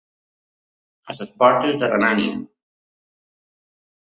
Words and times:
A 1.13 1.17
les 1.17 1.31
portes 1.43 1.77
de 1.83 1.91
Renània. 1.93 2.41